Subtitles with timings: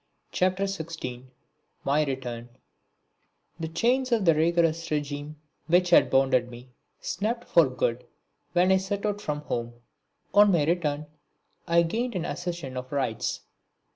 [0.35, 1.29] PART IV (16)
[1.83, 2.49] My Return
[3.59, 8.07] The chains of the rigorous regime which had bound me snapped for good
[8.53, 9.75] when I set out from home.
[10.33, 11.05] On my return
[11.67, 13.41] I gained an accession of rights.